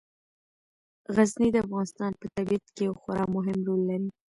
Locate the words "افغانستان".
1.65-2.11